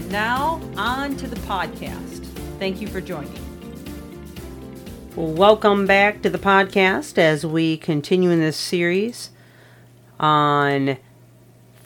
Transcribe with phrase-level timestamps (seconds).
[0.00, 2.24] And now, on to the podcast.
[2.58, 3.38] Thank you for joining.
[5.14, 9.28] Welcome back to the podcast as we continue in this series
[10.18, 10.96] on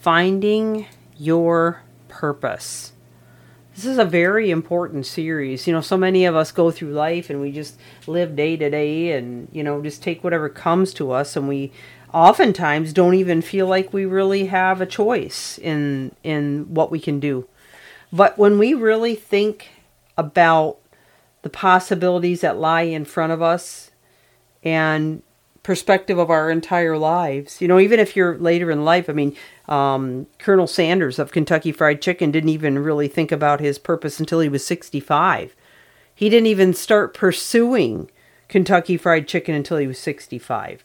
[0.01, 0.87] finding
[1.19, 2.93] your purpose.
[3.75, 5.67] This is a very important series.
[5.67, 7.77] You know, so many of us go through life and we just
[8.07, 11.73] live day to day and, you know, just take whatever comes to us and we
[12.13, 17.19] oftentimes don't even feel like we really have a choice in in what we can
[17.19, 17.49] do.
[18.13, 19.69] But when we really think
[20.17, 20.79] about
[21.43, 23.91] the possibilities that lie in front of us
[24.63, 25.23] and
[25.63, 27.61] perspective of our entire lives.
[27.61, 29.37] You know, even if you're later in life, I mean,
[29.69, 34.41] um, Colonel Sanders of Kentucky Fried Chicken didn't even really think about his purpose until
[34.41, 35.57] he was 65.
[36.15, 38.11] He didn't even start pursuing
[38.49, 40.85] Kentucky Fried Chicken until he was 65.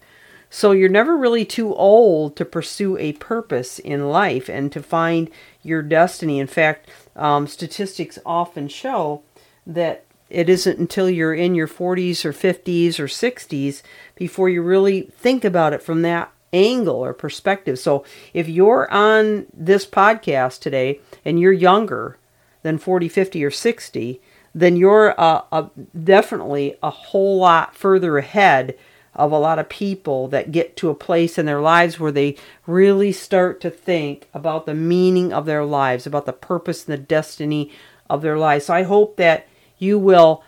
[0.50, 5.30] So you're never really too old to pursue a purpose in life and to find
[5.62, 6.40] your destiny.
[6.40, 9.22] In fact, um, statistics often show
[9.68, 13.82] that it isn't until you're in your 40s or 50s or 60s
[14.16, 17.78] before you really think about it from that angle or perspective.
[17.78, 22.18] So if you're on this podcast today and you're younger
[22.64, 24.22] than 40, 50, or 60,
[24.54, 25.70] then you're uh, uh,
[26.04, 28.78] definitely a whole lot further ahead
[29.20, 32.38] of a lot of people that get to a place in their lives where they
[32.66, 37.04] really start to think about the meaning of their lives, about the purpose and the
[37.04, 37.72] destiny
[38.10, 38.66] of their lives.
[38.66, 39.46] So I hope that
[39.78, 40.44] you will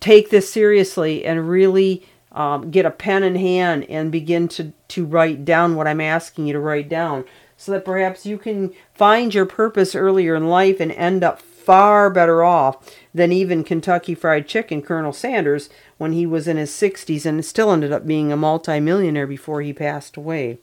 [0.00, 5.04] take this seriously and really um, get a pen in hand and begin to, to
[5.04, 7.26] write down what I'm asking you to write down
[7.58, 12.08] so that perhaps you can find your purpose earlier in life and end up far
[12.08, 12.78] better off
[13.12, 15.68] than even Kentucky Fried Chicken Colonel Sanders
[15.98, 19.74] when he was in his 60s and still ended up being a multimillionaire before he
[19.74, 20.56] passed away.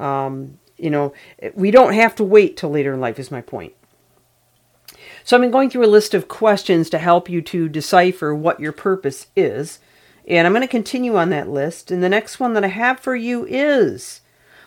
[0.00, 1.12] Um, you know,
[1.52, 3.74] we don't have to wait till later in life, is my point.
[5.24, 8.60] So I've been going through a list of questions to help you to decipher what
[8.60, 9.78] your purpose is.
[10.26, 11.90] And I'm going to continue on that list.
[11.90, 14.22] And the next one that I have for you is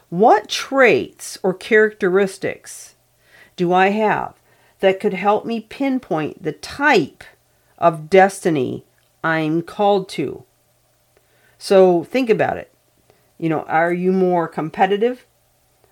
[0.09, 2.93] what traits or characteristics
[3.55, 4.35] do I have
[4.79, 7.23] that could help me pinpoint the type
[7.77, 8.85] of destiny
[9.23, 10.43] I'm called to?
[11.57, 12.71] So think about it.
[13.37, 15.25] You know, are you more competitive?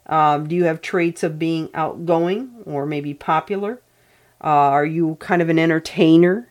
[0.08, 3.82] Um, do you have traits of being outgoing or maybe popular?
[4.44, 6.50] Uh, are you kind of an entertainer?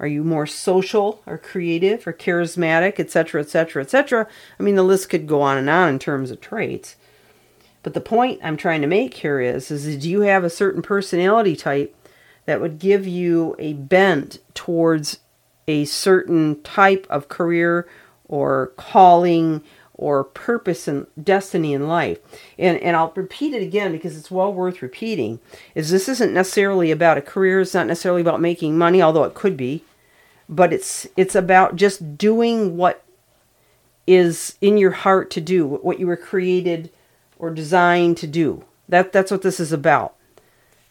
[0.00, 4.26] Are you more social or creative or charismatic, etc., etc., etc.?
[4.58, 6.96] I mean, the list could go on and on in terms of traits.
[7.82, 10.82] But the point I'm trying to make here is, is do you have a certain
[10.82, 11.94] personality type
[12.44, 15.18] that would give you a bent towards
[15.68, 17.88] a certain type of career
[18.28, 19.62] or calling
[19.94, 22.18] or purpose and destiny in life.
[22.58, 25.38] And and I'll repeat it again because it's well worth repeating.
[25.74, 29.34] Is this isn't necessarily about a career, it's not necessarily about making money, although it
[29.34, 29.84] could be,
[30.48, 33.04] but it's it's about just doing what
[34.06, 36.90] is in your heart to do, what you were created
[37.42, 38.64] or designed to do.
[38.88, 40.14] That that's what this is about.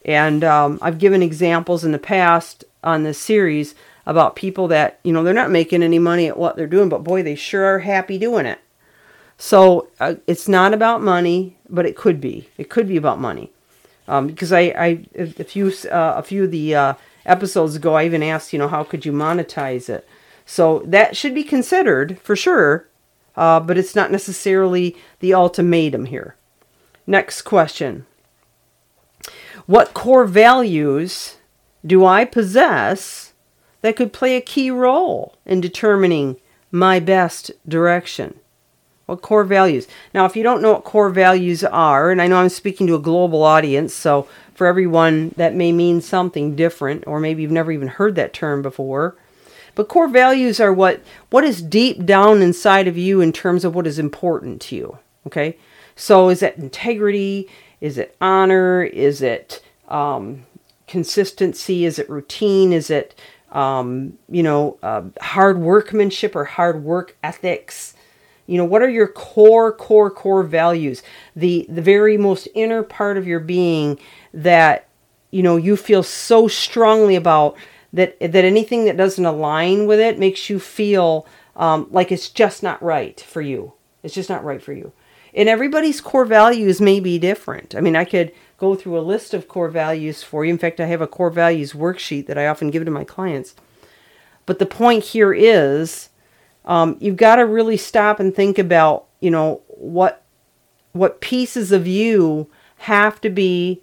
[0.04, 3.74] And um, I've given examples in the past on this series
[4.06, 7.04] about people that you know they're not making any money at what they're doing, but
[7.04, 8.60] boy, they sure are happy doing it.
[9.38, 12.50] So uh, it's not about money, but it could be.
[12.58, 13.52] It could be about money.
[14.08, 16.94] Um, because I, I, a few, uh, a few of the uh,
[17.26, 20.08] episodes ago, I even asked, you know, how could you monetize it?
[20.46, 22.88] So that should be considered for sure,
[23.36, 26.36] uh, but it's not necessarily the ultimatum here.
[27.12, 28.06] Next question
[29.66, 31.36] What core values
[31.86, 33.34] do I possess
[33.82, 36.38] that could play a key role in determining
[36.72, 38.40] my best direction?
[39.08, 39.90] What core values?
[40.14, 42.96] Now, if you don't know what core values are, and I know I'm speaking to
[42.96, 44.26] a global audience, so
[44.56, 48.62] for everyone that may mean something different, or maybe you've never even heard that term
[48.62, 49.18] before.
[49.76, 53.76] But core values are what what is deep down inside of you in terms of
[53.76, 54.98] what is important to you.
[55.28, 55.58] Okay,
[55.96, 57.50] so is it integrity?
[57.80, 58.84] Is it honor?
[58.84, 60.46] Is it um,
[60.88, 61.86] consistency?
[61.86, 62.74] Is it routine?
[62.74, 63.20] Is it
[63.52, 67.96] um, you know uh, hard workmanship or hard work ethics?
[68.48, 71.04] You know, what are your core, core, core values?
[71.36, 74.00] The the very most inner part of your being
[74.34, 74.88] that
[75.32, 77.56] you know you feel so strongly about
[77.94, 82.64] that that anything that doesn't align with it makes you feel um, like it's just
[82.64, 83.74] not right for you.
[84.04, 84.92] It's just not right for you.
[85.34, 87.74] And everybody's core values may be different.
[87.76, 90.52] I mean, I could go through a list of core values for you.
[90.52, 93.56] In fact, I have a core values worksheet that I often give to my clients.
[94.46, 96.10] But the point here is
[96.66, 100.24] um, you've got to really stop and think about, you know, what
[100.94, 102.50] what pieces of you
[102.80, 103.82] have to be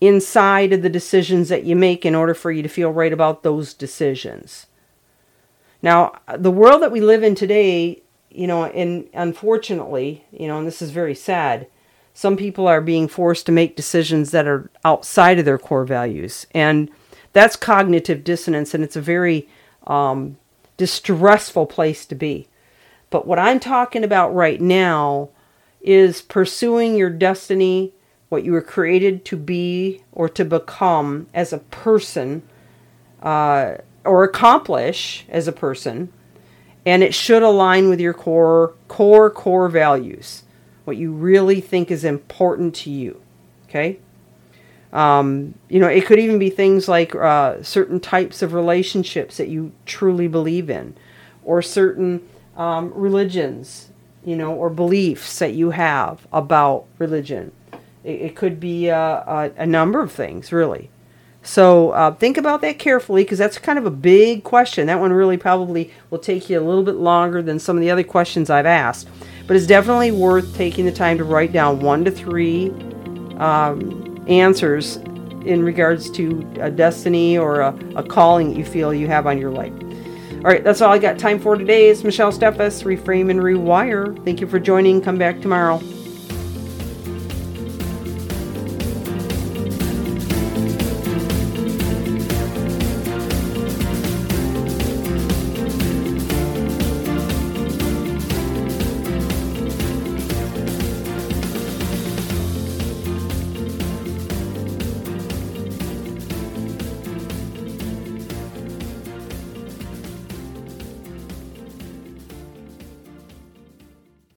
[0.00, 3.42] inside of the decisions that you make in order for you to feel right about
[3.42, 4.66] those decisions.
[5.82, 10.66] Now, the world that we live in today, you know, and unfortunately, you know, and
[10.66, 11.66] this is very sad,
[12.14, 16.46] some people are being forced to make decisions that are outside of their core values.
[16.52, 16.90] And
[17.32, 19.48] that's cognitive dissonance, and it's a very
[19.86, 20.36] um,
[20.76, 22.48] distressful place to be.
[23.10, 25.30] But what I'm talking about right now
[25.80, 27.92] is pursuing your destiny
[28.28, 32.42] what you were created to be or to become as a person
[33.22, 36.12] uh, or accomplish as a person
[36.88, 40.42] and it should align with your core core core values
[40.84, 43.20] what you really think is important to you
[43.68, 43.98] okay
[44.92, 49.48] um, you know it could even be things like uh, certain types of relationships that
[49.48, 50.94] you truly believe in
[51.44, 52.26] or certain
[52.56, 53.90] um, religions
[54.24, 57.52] you know or beliefs that you have about religion
[58.04, 60.90] it, it could be a, a, a, number of things, really.
[61.42, 64.86] So uh, think about that carefully because that's kind of a big question.
[64.86, 67.90] That one really probably will take you a little bit longer than some of the
[67.90, 69.08] other questions I've asked.
[69.46, 72.70] But it's definitely worth taking the time to write down one to three
[73.38, 74.96] um, answers
[75.46, 79.38] in regards to a destiny or a, a calling that you feel you have on
[79.38, 79.72] your life.
[80.38, 81.88] All right, that's all I got time for today.
[81.88, 84.22] It's Michelle Steffes, Reframe and Rewire.
[84.24, 85.00] Thank you for joining.
[85.00, 85.80] Come back tomorrow.